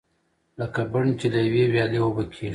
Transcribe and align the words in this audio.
لکه 0.59 0.81
بڼ 0.93 1.05
چې 1.19 1.27
له 1.33 1.39
یوې 1.47 1.63
ویالې 1.73 1.99
اوبه 2.03 2.23
کېږي. 2.31 2.49